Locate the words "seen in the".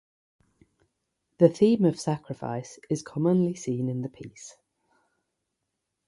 3.53-4.09